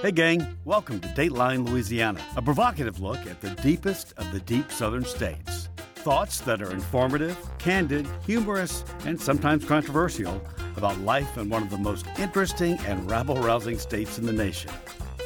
[0.00, 4.70] Hey, gang, welcome to Dateline Louisiana, a provocative look at the deepest of the deep
[4.70, 5.70] southern states.
[5.96, 10.40] Thoughts that are informative, candid, humorous, and sometimes controversial
[10.76, 14.70] about life in one of the most interesting and rabble rousing states in the nation.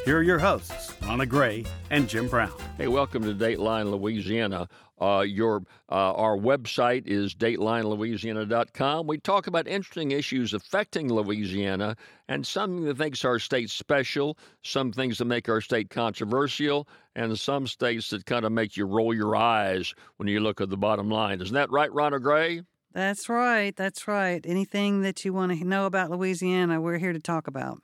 [0.05, 2.51] Here are your hosts, Rannah Gray and Jim Brown.
[2.75, 4.67] Hey, welcome to Dateline Louisiana.
[5.03, 9.05] Uh, your uh, our website is DatelineLouisiana.com.
[9.05, 11.97] We talk about interesting issues affecting Louisiana
[12.29, 17.37] and some that makes our state special, some things that make our state controversial, and
[17.37, 20.77] some states that kind of make you roll your eyes when you look at the
[20.77, 21.41] bottom line.
[21.41, 22.61] Isn't that right, Rannah Gray?
[22.93, 23.75] That's right.
[23.75, 24.39] That's right.
[24.47, 27.81] Anything that you want to know about Louisiana, we're here to talk about.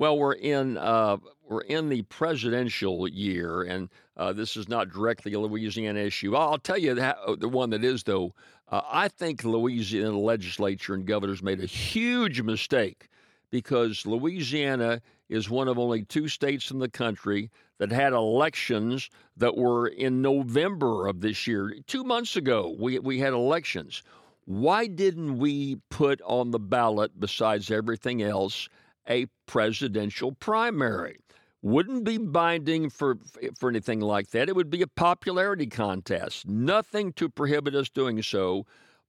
[0.00, 5.34] Well, we're in uh, we're in the presidential year, and uh, this is not directly
[5.34, 6.34] a Louisiana issue.
[6.34, 8.32] I'll tell you that, uh, the one that is, though.
[8.68, 13.10] Uh, I think Louisiana legislature and governors made a huge mistake
[13.50, 19.54] because Louisiana is one of only two states in the country that had elections that
[19.54, 21.74] were in November of this year.
[21.86, 24.02] Two months ago, we we had elections.
[24.46, 28.66] Why didn't we put on the ballot, besides everything else?
[29.10, 31.18] A presidential primary.
[31.62, 33.18] Wouldn't be binding for
[33.58, 34.48] for anything like that.
[34.48, 36.48] It would be a popularity contest.
[36.48, 38.64] Nothing to prohibit us doing so.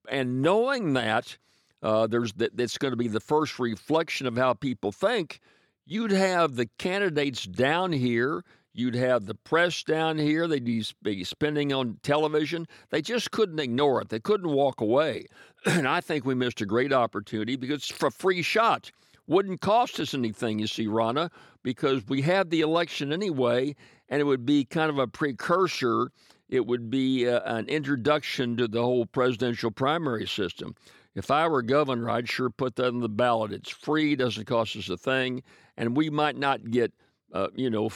[0.10, 1.38] And knowing that
[1.82, 5.40] uh, there's that it's going to be the first reflection of how people think,
[5.86, 8.44] you'd have the candidates down here.
[8.74, 10.48] You'd have the press down here.
[10.48, 12.68] They'd be spending on television.
[12.90, 14.10] They just couldn't ignore it.
[14.10, 15.28] They couldn't walk away.
[15.66, 18.92] And I think we missed a great opportunity because it's free shot
[19.28, 21.32] wouldn't cost us anything, you see, Rannah,
[21.64, 23.76] because we have the election anyway,
[24.10, 26.12] and it would be kind of a precursor.
[26.50, 30.76] It would be uh, an introduction to the whole presidential primary system.
[31.16, 33.52] If I were governor, I'd sure put that on the ballot.
[33.54, 35.44] It's free, doesn't cost us a thing,
[35.78, 36.94] and we might not get
[37.34, 37.90] uh, you know,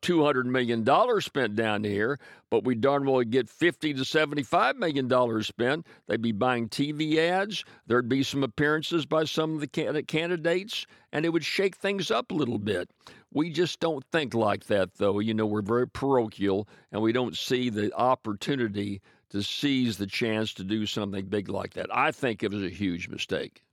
[0.00, 2.18] two hundred million dollars spent down here,
[2.50, 5.86] but we darn well get fifty to seventy-five million dollars spent.
[6.06, 7.64] They'd be buying TV ads.
[7.86, 12.30] There'd be some appearances by some of the candidates, and it would shake things up
[12.30, 12.90] a little bit.
[13.32, 15.18] We just don't think like that, though.
[15.18, 19.00] You know, we're very parochial, and we don't see the opportunity
[19.30, 21.86] to seize the chance to do something big like that.
[21.92, 23.64] I think it was a huge mistake.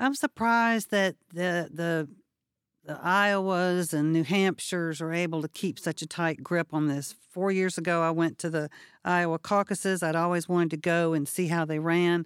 [0.00, 2.08] I'm surprised that the the
[2.84, 7.14] the Iowas and New Hampshires are able to keep such a tight grip on this.
[7.30, 8.70] Four years ago, I went to the
[9.04, 10.02] Iowa caucuses.
[10.02, 12.24] I'd always wanted to go and see how they ran.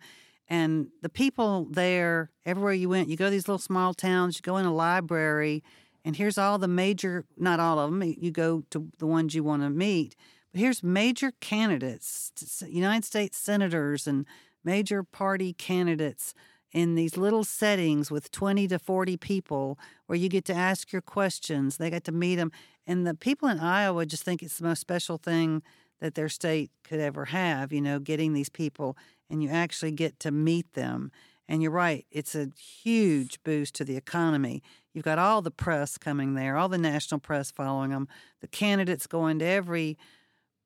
[0.48, 4.42] And the people there, everywhere you went, you go to these little small towns, you
[4.42, 5.62] go in a library,
[6.04, 9.44] and here's all the major, not all of them, you go to the ones you
[9.44, 10.16] want to meet.
[10.52, 12.32] But here's major candidates,
[12.68, 14.26] United States senators and
[14.64, 16.34] major party candidates
[16.72, 21.02] in these little settings with 20 to 40 people where you get to ask your
[21.02, 21.76] questions.
[21.76, 22.50] They get to meet them.
[22.86, 25.62] And the people in Iowa just think it's the most special thing
[26.00, 28.96] that their state could ever have, you know, getting these people
[29.30, 31.10] and you actually get to meet them.
[31.48, 34.62] And you're right, it's a huge boost to the economy.
[34.92, 38.08] You've got all the press coming there, all the national press following them,
[38.40, 39.98] the candidates going to every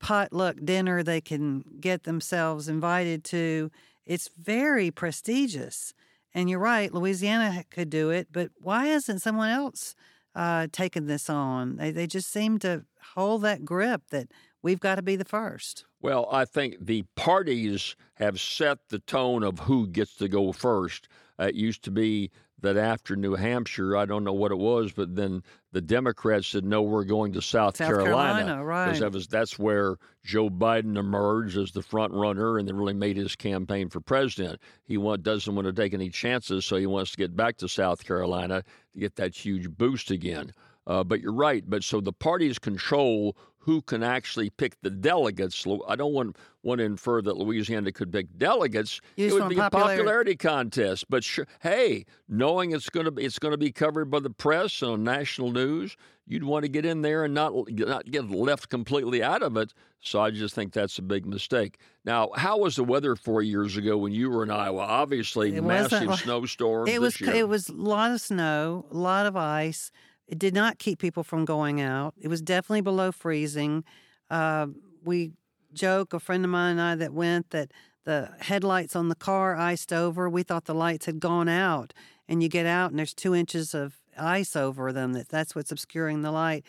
[0.01, 3.71] potluck dinner they can get themselves invited to.
[4.07, 5.93] It's very prestigious.
[6.33, 9.95] And you're right, Louisiana could do it, but why hasn't someone else
[10.35, 11.77] uh, taken this on?
[11.77, 12.85] They, they just seem to
[13.15, 14.29] hold that grip that
[14.63, 15.87] we've got to be the first.
[16.01, 21.09] Well, I think the parties have set the tone of who gets to go first.
[21.39, 22.31] Uh, it used to be
[22.67, 26.65] that after New Hampshire, I don't know what it was, but then the Democrats said,
[26.65, 28.45] no, we're going to South, South Carolina.
[28.45, 28.99] Carolina right.
[28.99, 33.17] That was, that's where Joe Biden emerged as the front runner and then really made
[33.17, 34.61] his campaign for president.
[34.85, 37.69] He want, doesn't want to take any chances, so he wants to get back to
[37.69, 38.63] South Carolina
[38.93, 40.53] to get that huge boost again.
[40.87, 41.65] Uh, but you're right.
[41.69, 45.67] But so the parties control who can actually pick the delegates.
[45.89, 49.01] I don't want, want to infer that Louisiana could pick delegates.
[49.17, 49.67] It would be popularity.
[49.67, 51.07] a popularity contest.
[51.11, 54.31] But sure, hey, knowing it's going to be it's going to be covered by the
[54.31, 55.97] press on national news,
[56.29, 59.75] you'd want to get in there and not not get left completely out of it.
[59.99, 61.81] So I just think that's a big mistake.
[62.05, 64.83] Now, how was the weather four years ago when you were in Iowa?
[64.83, 66.89] Obviously, it massive snowstorms.
[66.89, 67.35] It was year.
[67.35, 69.91] it was a lot of snow, a lot of ice.
[70.27, 72.15] It did not keep people from going out.
[72.21, 73.85] It was definitely below freezing.
[74.29, 74.69] Uh,
[75.05, 75.33] we
[75.73, 77.71] joke, a friend of mine and I that went, that
[78.05, 80.29] the headlights on the car iced over.
[80.29, 81.93] We thought the lights had gone out,
[82.29, 85.13] and you get out and there's two inches of ice over them.
[85.13, 86.65] That that's what's obscuring the light.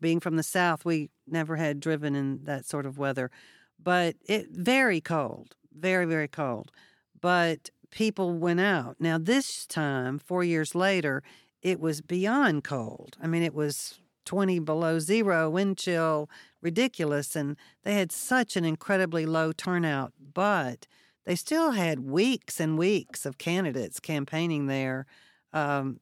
[0.00, 3.30] Being from the south, we never had driven in that sort of weather,
[3.82, 6.72] but it very cold, very very cold.
[7.20, 8.96] But people went out.
[8.98, 11.22] Now this time, four years later,
[11.62, 13.16] it was beyond cold.
[13.22, 16.28] I mean, it was 20 below zero, wind chill,
[16.60, 17.34] ridiculous.
[17.34, 20.86] And they had such an incredibly low turnout, but
[21.24, 25.06] they still had weeks and weeks of candidates campaigning there.
[25.52, 26.00] Um,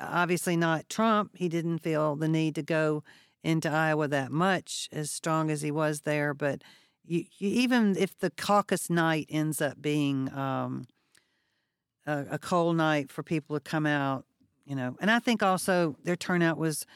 [0.00, 1.32] obviously, not Trump.
[1.36, 3.04] He didn't feel the need to go
[3.42, 6.34] into Iowa that much, as strong as he was there.
[6.34, 6.62] But
[7.06, 10.86] you, you, even if the caucus night ends up being um,
[12.06, 14.24] a, a cold night for people to come out,
[14.70, 16.86] you know, and I think also their turnout was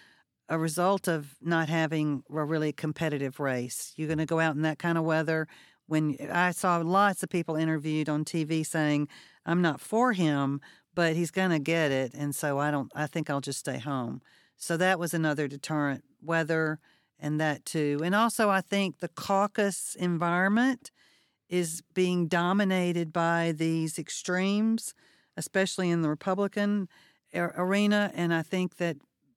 [0.48, 3.92] a result of not having a really competitive race.
[3.96, 5.48] You're going to go out in that kind of weather
[5.88, 9.08] when I saw lots of people interviewed on TV saying,
[9.44, 10.60] I'm not for him,
[10.94, 12.14] but he's going to get it.
[12.14, 14.22] And so I don't, I think I'll just stay home.
[14.56, 16.78] So that was another deterrent, weather
[17.18, 18.00] and that too.
[18.04, 20.92] And also, I think the caucus environment
[21.48, 24.94] is being dominated by these extremes,
[25.36, 26.88] especially in the Republican
[27.34, 28.10] arena.
[28.14, 28.96] And I think that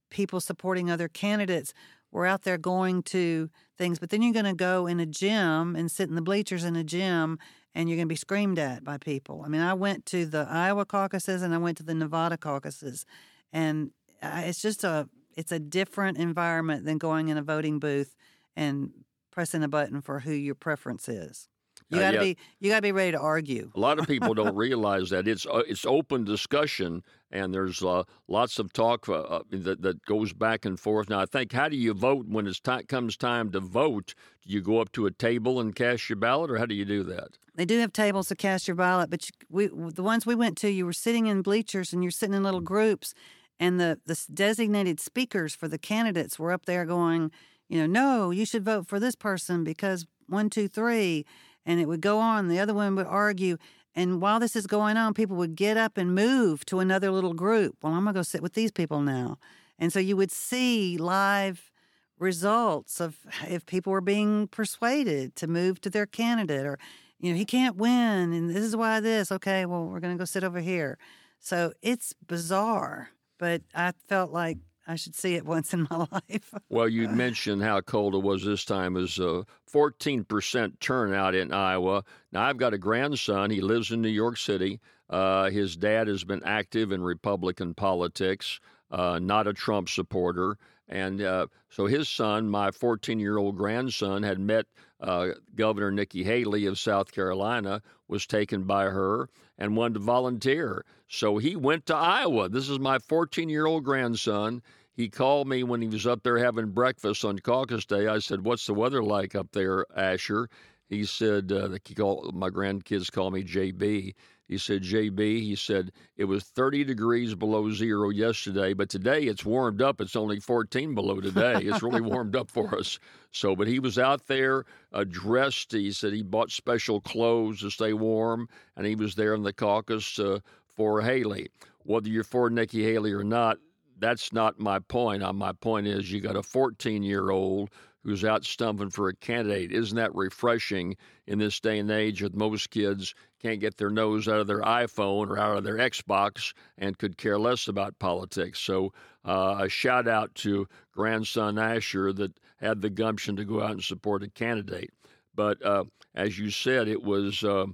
[0.10, 1.74] people supporting other candidates
[2.12, 5.76] we're out there going to things, but then you're going to go in a gym
[5.76, 7.38] and sit in the bleachers in a gym
[7.76, 9.44] and you're going to be screamed at by people.
[9.46, 13.06] I mean, I went to the Iowa caucuses and I went to the Nevada caucuses,
[13.54, 13.92] and
[14.22, 18.16] uh, it's just a it's a different environment than going in a voting booth
[18.56, 18.90] and
[19.30, 21.48] pressing a button for who your preference is.
[21.90, 23.72] You got to be you got to be ready to argue.
[23.76, 28.04] A lot of people don't realize that it's uh, it's open discussion and there's uh,
[28.28, 31.10] lots of talk uh, uh, that that goes back and forth.
[31.10, 34.16] Now, I think how do you vote when it comes time to vote?
[34.46, 36.86] Do you go up to a table and cast your ballot, or how do you
[36.86, 37.38] do that?
[37.56, 40.58] They do have tables to cast your ballot, but you, we the ones we went
[40.60, 43.14] to, you were sitting in bleachers and you're sitting in little groups,
[43.60, 47.32] and the the designated speakers for the candidates were up there going,
[47.70, 51.26] you know, no, you should vote for this person because one, two, three
[51.68, 52.48] and it would go on.
[52.48, 53.58] The other one would argue.
[53.94, 57.34] And while this is going on, people would get up and move to another little
[57.34, 57.76] group.
[57.84, 59.38] Well, I'm going to go sit with these people now.
[59.78, 61.72] And so you would see live
[62.18, 63.18] results of
[63.48, 66.80] if people were being persuaded to move to their candidate or,
[67.20, 69.32] you know, he can't win and this is why this.
[69.32, 70.98] Okay, well, we're going to go sit over here.
[71.40, 74.58] So it's bizarre, but I felt like
[74.88, 76.54] I should see it once in my life.
[76.70, 78.96] well, you mentioned how cold it was this time.
[78.96, 82.06] It was a 14% turnout in Iowa.
[82.32, 83.52] Now, I've got a grandson.
[83.52, 84.80] He lives in New York City.
[85.10, 90.58] Uh, his dad has been active in Republican politics, uh, not a Trump supporter.
[90.90, 94.68] And uh, so his son, my 14 year old grandson, had met
[95.02, 100.86] uh, Governor Nikki Haley of South Carolina, was taken by her and wanted to volunteer.
[101.08, 102.50] So he went to Iowa.
[102.50, 104.62] This is my 14 year old grandson.
[104.94, 108.08] He called me when he was up there having breakfast on caucus day.
[108.08, 110.50] I said, What's the weather like up there, Asher?
[110.90, 114.16] He said, uh, he called, My grandkids call me JB.
[114.48, 119.46] He said, JB, he said, it was 30 degrees below zero yesterday, but today it's
[119.46, 120.00] warmed up.
[120.00, 121.56] It's only 14 below today.
[121.62, 122.98] It's really warmed up for us.
[123.32, 125.74] So, but he was out there uh, dressed.
[125.74, 128.48] He said he bought special clothes to stay warm,
[128.78, 131.50] and he was there in the caucus uh, for Haley.
[131.84, 133.58] Whether you're for Nikki Haley or not,
[134.00, 135.24] that's not my point.
[135.24, 137.70] Uh, my point is you got a 14 year old
[138.08, 139.70] who's out stumping for a candidate.
[139.70, 140.96] Isn't that refreshing
[141.26, 144.62] in this day and age that most kids can't get their nose out of their
[144.62, 148.62] iPhone or out of their Xbox and could care less about politics?
[148.62, 148.94] So,
[149.26, 152.32] uh, a shout out to grandson Asher that
[152.62, 154.92] had the gumption to go out and support a candidate.
[155.36, 155.84] But uh,
[156.16, 157.66] as you said, it was uh,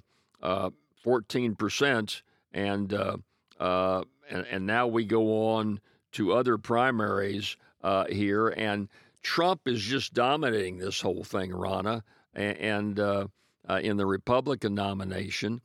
[0.42, 3.18] 14%, uh, and, uh,
[3.60, 5.80] uh, and, and now we go on
[6.14, 7.56] to other primaries
[8.10, 8.48] here.
[8.48, 8.90] And
[9.24, 12.04] Trump is just dominating this whole thing, Rannah,
[12.36, 13.28] and, uh,
[13.70, 15.62] uh, in the Republican nomination.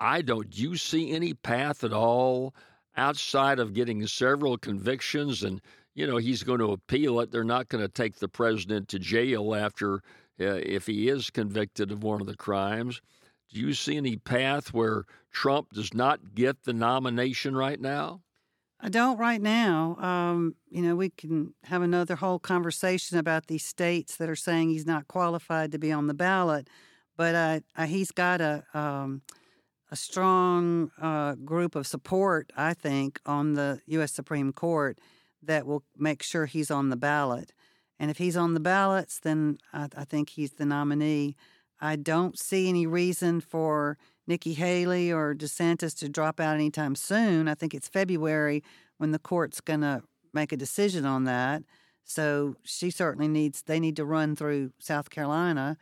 [0.00, 0.50] I don't.
[0.50, 2.54] Do you see any path at all
[2.96, 5.60] outside of getting several convictions and
[5.94, 7.30] you know he's going to appeal it?
[7.30, 9.96] They're not going to take the president to jail after
[10.40, 13.00] uh, if he is convicted of one of the crimes.
[13.52, 18.23] Do you see any path where Trump does not get the nomination right now?
[18.84, 19.96] I don't right now.
[19.98, 24.68] Um, you know, we can have another whole conversation about these states that are saying
[24.68, 26.68] he's not qualified to be on the ballot,
[27.16, 29.22] but uh, uh, he's got a um,
[29.90, 34.12] a strong uh, group of support, I think, on the U.S.
[34.12, 34.98] Supreme Court
[35.42, 37.54] that will make sure he's on the ballot.
[37.98, 41.36] And if he's on the ballots, then I, I think he's the nominee.
[41.80, 47.48] I don't see any reason for Nikki Haley or DeSantis to drop out anytime soon.
[47.48, 48.62] I think it's February
[48.98, 50.02] when the court's going to
[50.32, 51.62] make a decision on that.
[52.04, 55.76] So she certainly needs, they need to run through South Carolina.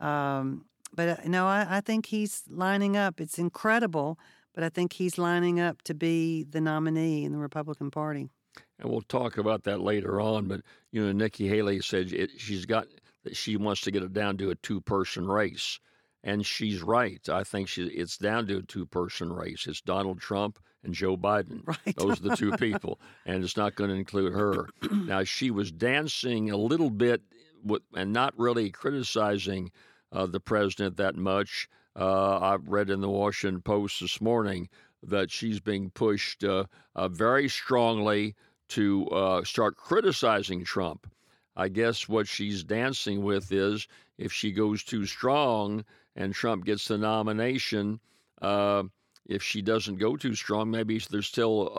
[0.00, 3.20] Um, but uh, no, I, I think he's lining up.
[3.20, 4.18] It's incredible,
[4.54, 8.30] but I think he's lining up to be the nominee in the Republican Party.
[8.78, 10.46] and we'll talk about that later on.
[10.46, 10.60] But
[10.92, 12.86] you know, Nikki Haley said it, she's got
[13.24, 15.80] that she wants to get it down to a two-person race,
[16.24, 17.20] and she's right.
[17.28, 19.66] I think she, it's down to a two-person race.
[19.68, 21.60] It's Donald Trump and Joe Biden.
[21.66, 21.96] Right.
[21.96, 24.68] Those are the two people, and it's not going to include her.
[24.90, 27.20] now she was dancing a little bit
[27.62, 29.70] with, and not really criticizing
[30.12, 31.68] uh, the president that much.
[31.94, 34.68] Uh, I've read in the Washington Post this morning
[35.02, 36.64] that she's being pushed uh,
[36.94, 38.34] uh very strongly
[38.68, 41.06] to uh, start criticizing Trump.
[41.54, 45.84] I guess what she's dancing with is if she goes too strong
[46.16, 48.00] and Trump gets the nomination,
[48.40, 48.84] uh,
[49.26, 51.72] if she doesn't go too strong, maybe there's still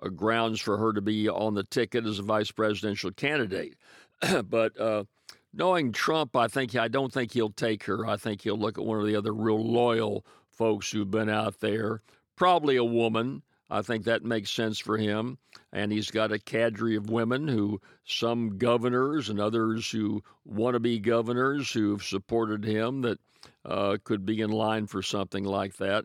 [0.00, 3.76] uh, grounds for her to be on the ticket as a vice presidential candidate.
[4.44, 5.04] but uh,
[5.52, 8.06] knowing Trump, I think I don't think he'll take her.
[8.06, 11.60] I think he'll look at one of the other real loyal folks who've been out
[11.60, 12.00] there,
[12.36, 13.42] probably a woman.
[13.70, 15.38] I think that makes sense for him.
[15.72, 20.80] And he's got a cadre of women who, some governors and others who want to
[20.80, 23.18] be governors who've supported him that
[23.64, 26.04] uh, could be in line for something like that.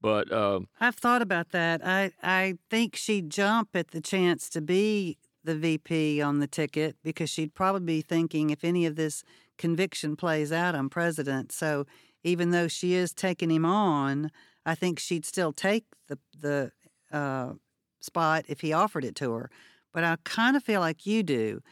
[0.00, 1.82] But uh, I've thought about that.
[1.84, 6.96] I, I think she'd jump at the chance to be the VP on the ticket
[7.02, 9.22] because she'd probably be thinking if any of this
[9.58, 11.52] conviction plays out, I'm president.
[11.52, 11.86] So
[12.22, 14.30] even though she is taking him on,
[14.64, 16.72] I think she'd still take the the
[17.12, 17.54] uh,
[18.00, 19.50] spot if he offered it to her.
[19.92, 21.62] But I kind of feel like you do.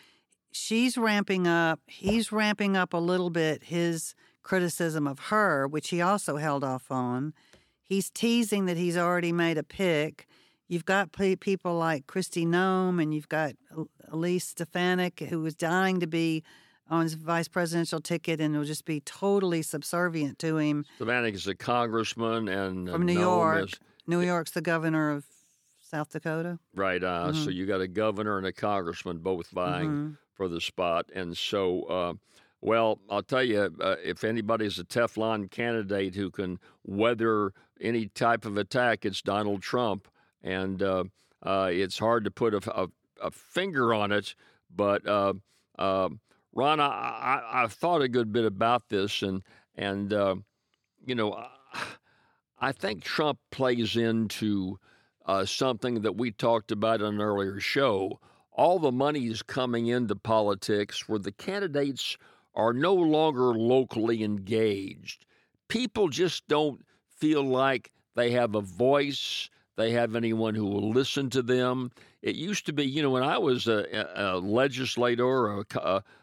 [0.50, 4.14] She's ramping up, he's ramping up a little bit his
[4.49, 7.35] criticism of her, which he also held off on.
[7.85, 10.26] He's teasing that he's already made a pick.
[10.69, 13.52] You've got people like Kristi Noem, and you've got
[14.11, 16.43] Elise Stefanik, who was dying to be
[16.88, 20.87] on his vice presidential ticket and will just be totally subservient to him.
[20.97, 23.64] Stefanik is a congressman and from New York.
[23.64, 23.75] Is,
[24.07, 25.26] New York's the governor of
[25.83, 26.59] South Dakota.
[26.75, 27.05] Right.
[27.05, 27.45] Uh, mm-hmm.
[27.45, 30.12] So you got a governor and a congressman both vying mm-hmm.
[30.33, 31.11] for the spot.
[31.14, 32.14] And so, uh,
[32.61, 38.45] well, I'll tell you, uh, if anybody's a Teflon candidate who can weather any type
[38.45, 40.09] of attack, it's Donald Trump.
[40.43, 41.05] And uh,
[41.43, 42.88] uh, it's hard to put a, a,
[43.23, 44.35] a finger on it.
[44.75, 45.35] But, uh,
[45.79, 49.23] Ron, I, I, have thought a good bit about this.
[49.23, 49.43] And,
[49.77, 50.11] and
[51.05, 51.47] you know,
[52.61, 54.79] I think Trump plays into
[55.27, 58.19] uh, something that we talked about in an earlier show.
[58.53, 62.17] All the money is coming into politics where the candidates
[62.59, 65.25] are no longer locally engaged.
[65.69, 66.85] People just don't
[67.17, 71.93] feel like they have a voice, they have anyone who will listen to them.
[72.21, 75.65] It used to be, you know, when I was a, a legislator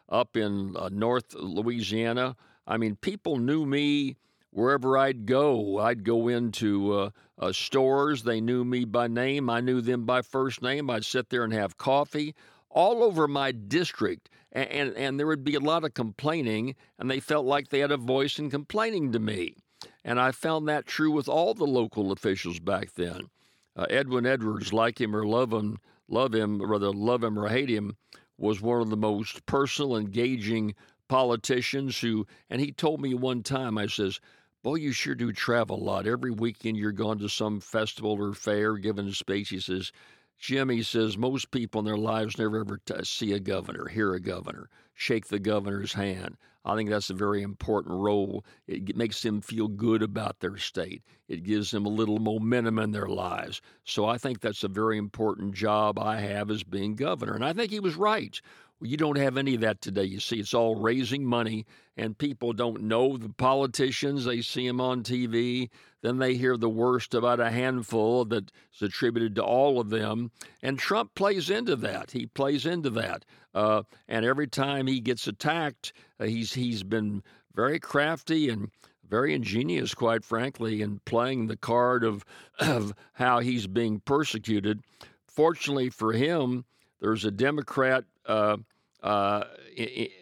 [0.10, 2.36] up in uh, North Louisiana,
[2.68, 4.18] I mean, people knew me
[4.52, 5.80] wherever I'd go.
[5.80, 8.24] I'd go into uh, uh, stores.
[8.24, 9.50] They knew me by name.
[9.50, 10.90] I knew them by first name.
[10.90, 12.36] I'd sit there and have coffee
[12.70, 14.30] all over my district.
[14.56, 17.92] And, and, there would be a lot of complaining, and they felt like they had
[17.92, 19.58] a voice in complaining to me.
[20.06, 23.30] And I found that true with all the local officials back then.
[23.76, 27.68] Uh, Edwin Edwards, like him or love him, love him, rather love him or hate
[27.68, 27.98] him,
[28.38, 30.74] was one of the most personal, engaging
[31.10, 34.22] politicians who, and he told me one time, I says,
[34.64, 36.08] Boy, you sure do travel a lot.
[36.08, 39.50] Every weekend you're gone to some festival or fair, giving a speech.
[39.50, 39.92] He says,
[40.38, 44.14] Jim, he says, most people in their lives never ever t- see a governor, hear
[44.14, 46.38] a governor, shake the governor's hand.
[46.66, 48.44] I think that's a very important role.
[48.68, 51.04] It makes them feel good about their state.
[51.28, 53.62] It gives them a little momentum in their lives.
[53.84, 57.36] So I think that's a very important job I have as being governor.
[57.36, 58.42] And I think he was right.
[58.80, 60.04] Well, you don't have any of that today.
[60.04, 61.66] You see, it's all raising money,
[61.96, 64.26] and people don't know the politicians.
[64.26, 65.70] They see them on TV.
[66.02, 68.52] Then they hear the worst about a handful that's
[68.82, 70.32] attributed to all of them.
[70.62, 72.12] And Trump plays into that.
[72.12, 73.24] He plays into that.
[73.54, 78.70] Uh, and every time he gets attacked, uh, he's he's been very crafty and
[79.08, 82.26] very ingenious, quite frankly, in playing the card of
[82.60, 84.82] of how he's being persecuted.
[85.26, 86.66] Fortunately for him,
[87.00, 88.58] there's a Democrat uh,
[89.04, 89.44] uh,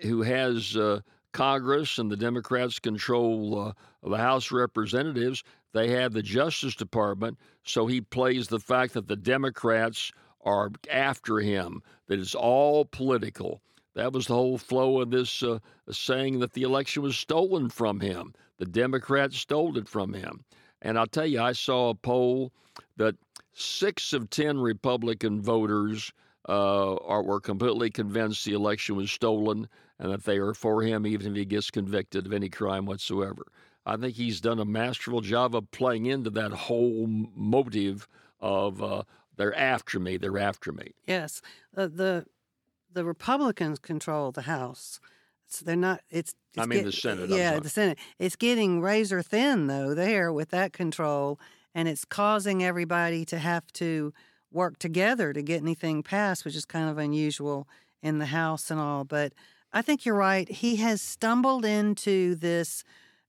[0.02, 1.00] who has uh,
[1.32, 5.44] Congress and the Democrats control uh, the House Representatives.
[5.72, 10.12] They have the Justice Department, so he plays the fact that the Democrats
[10.42, 13.62] are after him, that it's all political.
[13.96, 18.00] That was the whole flow of this uh, saying that the election was stolen from
[18.00, 18.34] him.
[18.58, 20.44] The Democrats stole it from him.
[20.82, 22.52] And I'll tell you, I saw a poll
[22.98, 23.16] that
[23.54, 26.12] six of 10 Republican voters
[26.48, 29.68] uh, are, were completely convinced the election was stolen
[30.00, 33.44] and that they are for him even if he gets convicted of any crime whatsoever.
[33.86, 38.08] I think he's done a masterful job of playing into that whole motive
[38.40, 39.04] of uh,
[39.36, 40.18] they're after me.
[40.18, 40.94] They're after me.
[41.06, 41.42] Yes,
[41.76, 42.26] uh, the
[42.92, 45.00] the Republicans control the House.
[45.48, 46.02] So they're not.
[46.10, 46.34] It's.
[46.54, 47.30] it's I mean get- the Senate.
[47.30, 47.98] Yeah, the Senate.
[48.20, 51.40] It's getting razor thin though there with that control,
[51.76, 54.14] and it's causing everybody to have to
[54.54, 57.68] work together to get anything passed, which is kind of unusual
[58.02, 59.04] in the House and all.
[59.04, 59.34] But
[59.72, 60.48] I think you're right.
[60.48, 62.84] He has stumbled into this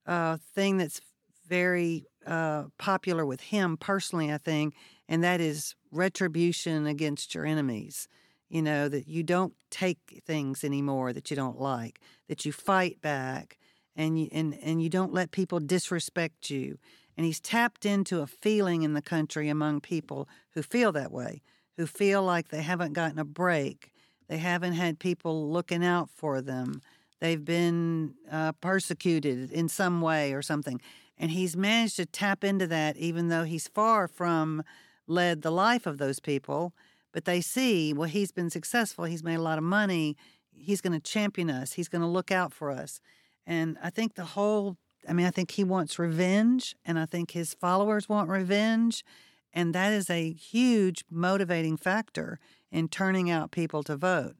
[0.06, 1.00] uh, thing that's
[1.48, 4.74] very uh, popular with him personally, I think,
[5.08, 8.08] and that is retribution against your enemies.
[8.50, 13.00] You know, that you don't take things anymore that you don't like, that you fight
[13.00, 13.58] back,
[13.96, 16.78] and you, and, and you don't let people disrespect you.
[17.16, 21.42] And he's tapped into a feeling in the country among people who feel that way,
[21.76, 23.92] who feel like they haven't gotten a break,
[24.28, 26.80] they haven't had people looking out for them,
[27.20, 30.80] they've been uh, persecuted in some way or something.
[31.16, 34.64] And he's managed to tap into that, even though he's far from
[35.06, 36.72] led the life of those people.
[37.12, 39.04] But they see, well, he's been successful.
[39.04, 40.16] He's made a lot of money.
[40.52, 41.74] He's going to champion us.
[41.74, 43.00] He's going to look out for us.
[43.46, 44.76] And I think the whole,
[45.08, 49.04] I mean, I think he wants revenge, and I think his followers want revenge.
[49.52, 52.38] And that is a huge motivating factor
[52.72, 54.34] in turning out people to vote.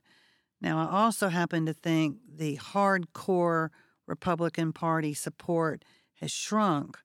[0.60, 3.68] Now, I also happen to think the hardcore
[4.06, 5.84] Republican Party support
[6.20, 6.98] has shrunk.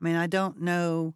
[0.00, 1.14] I mean, I don't know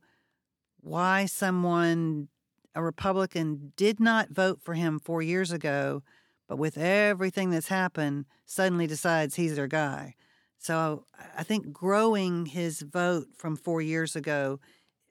[0.80, 2.28] why someone,
[2.74, 6.02] a Republican, did not vote for him four years ago,
[6.48, 10.14] but with everything that's happened, suddenly decides he's their guy.
[10.60, 14.60] So I think growing his vote from four years ago,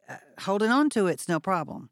[0.08, 1.90] uh, holding on to it's no problem.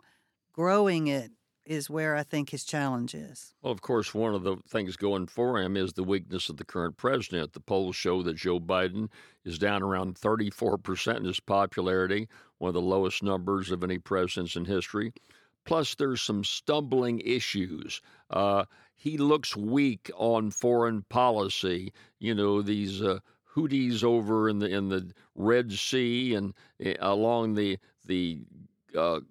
[0.53, 1.31] Growing it
[1.65, 3.55] is where I think his challenge is.
[3.63, 6.65] Well, of course, one of the things going for him is the weakness of the
[6.65, 7.53] current president.
[7.53, 9.09] The polls show that Joe Biden
[9.43, 14.55] is down around 34% in his popularity, one of the lowest numbers of any presidents
[14.55, 15.13] in history.
[15.65, 18.01] Plus, there's some stumbling issues.
[18.29, 21.91] Uh, he looks weak on foreign policy.
[22.19, 23.19] You know, these uh,
[23.57, 26.53] Houthis over in the in the Red Sea and
[26.85, 28.41] uh, along the the
[28.95, 29.21] uh,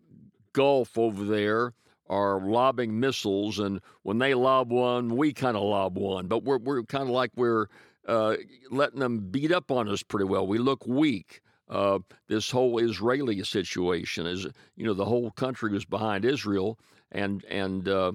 [0.53, 1.73] Gulf over there
[2.09, 6.27] are lobbing missiles, and when they lob one, we kind of lob one.
[6.27, 7.67] But we're we're kind of like we're
[8.07, 8.37] uh,
[8.71, 10.47] letting them beat up on us pretty well.
[10.47, 11.41] We look weak.
[11.69, 11.99] Uh,
[12.29, 14.47] this whole Israeli situation is,
[14.77, 16.79] you know, the whole country was behind Israel,
[17.11, 18.13] and and uh,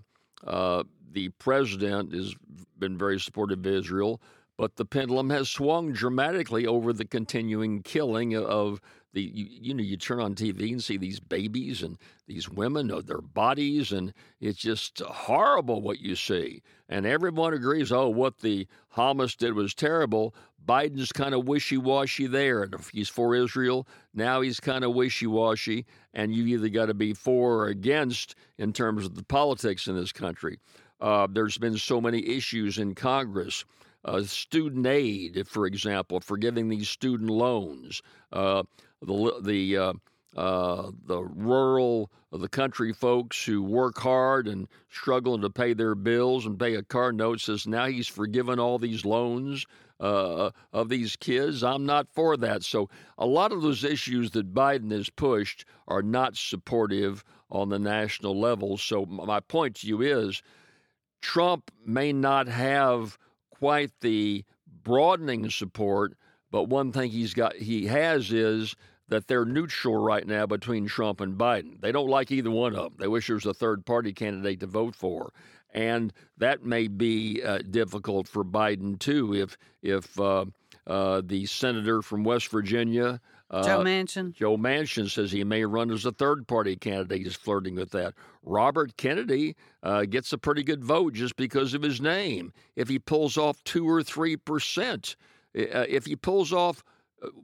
[0.48, 2.34] uh, the president has
[2.80, 4.22] been very supportive of Israel,
[4.62, 8.80] but the pendulum has swung dramatically over the continuing killing of
[9.12, 11.98] the you, you know you turn on TV and see these babies and
[12.28, 16.62] these women of their bodies and it's just horrible what you see.
[16.88, 20.36] And everyone agrees oh what the Hamas did was terrible.
[20.64, 25.88] Biden's kind of wishy-washy there and if he's for Israel now he's kind of wishy-washy
[26.14, 29.96] and you either got to be for or against in terms of the politics in
[29.96, 30.60] this country.
[31.00, 33.66] Uh, there's been so many issues in Congress
[34.06, 38.64] uh, student aid, for example, for giving these student loans, uh,
[39.02, 39.94] the the uh,
[40.36, 46.46] uh, the rural, the country folks who work hard and struggling to pay their bills
[46.46, 49.66] and pay a car note says now he's forgiven all these loans
[50.00, 51.64] uh, of these kids.
[51.64, 52.64] I'm not for that.
[52.64, 57.80] So a lot of those issues that Biden has pushed are not supportive on the
[57.80, 58.78] national level.
[58.78, 60.42] So my point to you is,
[61.22, 63.18] Trump may not have
[63.62, 64.44] quite the
[64.84, 66.18] broadening support,
[66.50, 68.76] but one thing he's got he has is
[69.08, 71.80] that they're neutral right now between Trump and Biden.
[71.80, 72.96] They don't like either one of them.
[72.98, 75.32] They wish there was a third party candidate to vote for,
[75.76, 79.36] and that may be uh, difficult for Biden too.
[79.36, 80.46] If if uh,
[80.88, 83.22] uh, the senator from West Virginia.
[83.52, 84.34] Joe Manchin.
[84.34, 87.24] Joe Manchin says he may run as a third party candidate.
[87.24, 88.14] He's flirting with that.
[88.44, 92.54] Robert Kennedy uh, gets a pretty good vote just because of his name.
[92.76, 95.16] If he pulls off two or three percent,
[95.58, 96.84] uh, if he pulls off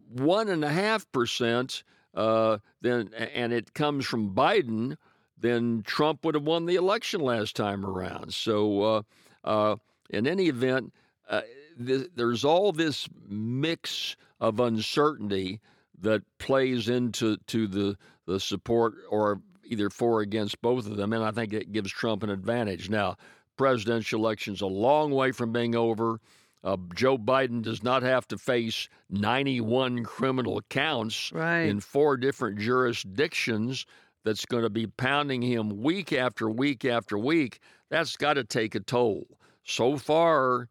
[0.10, 4.96] one and a half percent, uh, then and it comes from Biden,
[5.38, 8.34] then Trump would have won the election last time around.
[8.34, 9.02] So, uh,
[9.44, 9.76] uh,
[10.10, 10.94] in any event,
[11.30, 11.42] uh,
[11.86, 15.60] th- there's all this mix of uncertainty
[16.00, 21.14] that plays into to the the support or either for or against both of them,
[21.14, 22.90] and I think it gives Trump an advantage.
[22.90, 23.18] Now,
[23.58, 26.20] presidential election's a long way from being over.
[26.64, 31.62] Uh, Joe Biden does not have to face 91 criminal counts Right.
[31.62, 33.86] in four different jurisdictions
[34.24, 37.60] that's going to be pounding him week after week after week.
[37.90, 39.26] That's got to take a toll.
[39.64, 40.68] So far,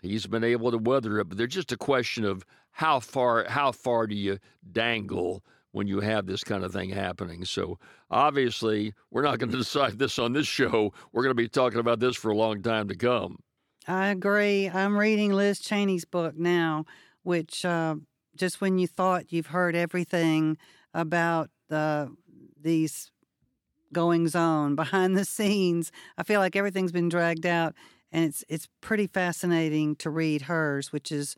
[0.00, 2.44] he's been able to weather it, but there's just a question of
[2.76, 4.38] how far how far do you
[4.70, 7.42] dangle when you have this kind of thing happening.
[7.46, 7.78] So
[8.10, 10.92] obviously, we're not going to decide this on this show.
[11.12, 13.38] We're going to be talking about this for a long time to come.
[13.88, 14.68] I agree.
[14.68, 16.84] I'm reading Liz Cheney's book now,
[17.22, 17.96] which uh,
[18.36, 20.58] just when you thought you've heard everything
[20.92, 22.14] about the
[22.60, 23.10] these
[23.90, 27.74] goings on behind the scenes, I feel like everything's been dragged out,
[28.12, 31.36] and it's it's pretty fascinating to read hers, which is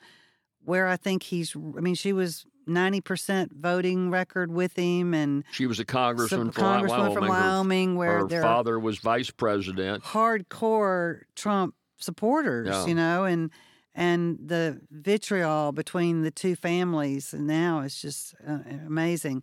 [0.65, 1.55] where I think he's.
[1.57, 6.53] I mean, she was ninety percent voting record with him, and she was a congressman,
[6.53, 7.17] from, congressman Wyoming.
[7.17, 10.05] from Wyoming, where her father was vice president.
[10.05, 12.87] Hardcore Trump supporters, yeah.
[12.87, 13.51] you know, and
[13.95, 19.43] and the vitriol between the two families now is just uh, amazing.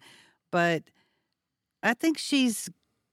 [0.51, 0.83] But
[1.83, 2.69] I think she's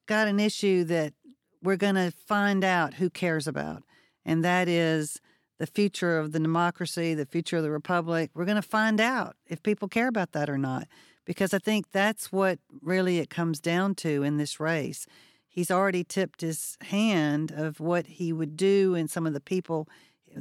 [0.06, 1.14] got an issue that
[1.62, 3.82] we're going to find out who cares about,
[4.24, 5.20] and that is
[5.62, 8.32] the future of the democracy, the future of the republic.
[8.34, 10.88] We're going to find out if people care about that or not,
[11.24, 15.06] because I think that's what really it comes down to in this race.
[15.46, 19.88] He's already tipped his hand of what he would do and some of the people,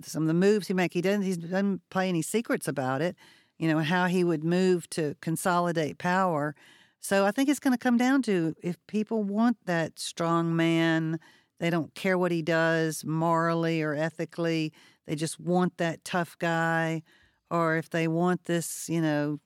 [0.01, 0.91] some of the moves he make.
[0.91, 1.21] He doesn't.
[1.21, 3.15] He doesn't play any secrets about it.
[3.60, 6.55] You know how he would move to consolidate power.
[6.99, 11.19] So I think it's going to come down to if people want that strong man,
[11.60, 14.73] they don't care what he does morally or ethically,
[15.07, 17.03] they just want that tough guy,
[17.49, 19.39] or if they want this, you know,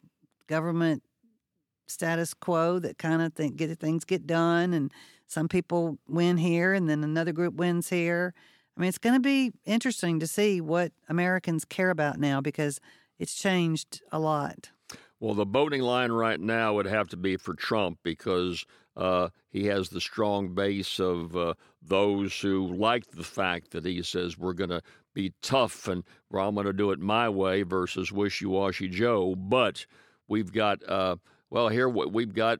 [0.47, 1.03] government
[1.87, 4.91] status quo that kind of think get things get done and
[5.27, 8.33] some people win here and then another group wins here.
[8.75, 12.79] I mean, it's going to be interesting to see what Americans care about now because
[13.17, 14.71] it's changed a lot.
[15.19, 18.65] Well, the voting line right now would have to be for Trump because
[18.97, 24.03] uh, he has the strong base of uh, those who like the fact that he
[24.03, 24.81] says we're going to
[25.15, 29.35] be tough and well, I'm going to do it my way versus wishy washy Joe.
[29.35, 29.87] But
[30.27, 31.15] we've got, uh,
[31.49, 32.59] well, here we've got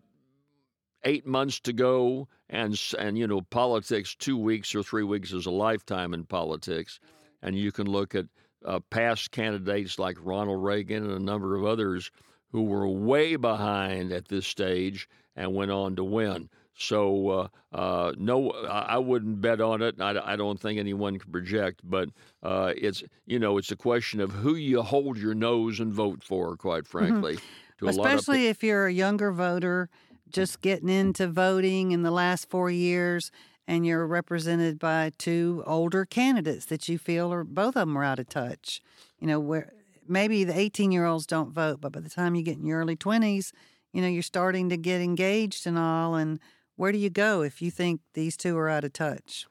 [1.04, 5.46] eight months to go, and and you know, politics two weeks or three weeks is
[5.46, 7.00] a lifetime in politics,
[7.44, 8.26] and you can look at
[8.65, 12.10] uh, past candidates like Ronald Reagan and a number of others
[12.52, 16.50] who were way behind at this stage and went on to win.
[16.77, 19.99] So uh, uh, no, I wouldn't bet on it.
[19.99, 22.09] I, I, don't think anyone can project, but
[22.43, 26.23] uh, it's you know it's a question of who you hold your nose and vote
[26.23, 26.55] for.
[26.57, 26.97] Quite Mm-hmm.
[26.97, 27.88] frankly, mm-hmm.
[27.88, 29.89] especially if you're a younger voter,
[30.29, 33.31] just getting into voting in the last four years,
[33.67, 38.03] and you're represented by two older candidates that you feel are both of them are
[38.03, 38.81] out of touch.
[39.19, 39.71] You know where
[40.07, 42.79] maybe the 18 year olds don't vote, but by the time you get in your
[42.79, 43.51] early 20s,
[43.95, 46.15] you know, you're starting to get engaged and all.
[46.15, 46.39] And
[46.75, 49.47] where do you go if you think these two are out of touch?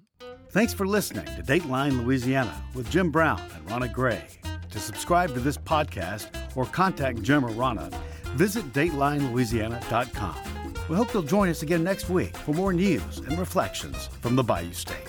[0.51, 4.23] Thanks for listening to Dateline Louisiana with Jim Brown and Rannah Gray.
[4.71, 7.91] To subscribe to this podcast or contact Jim or Rannah,
[8.35, 10.37] visit DatelineLouisiana.com.
[10.89, 14.43] We hope you'll join us again next week for more news and reflections from the
[14.43, 15.09] Bayou State.